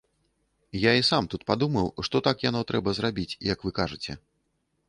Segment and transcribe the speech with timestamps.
[0.89, 4.13] Я і сам тут падумаў, што так яно трэба зрабіць, як вы кажаце.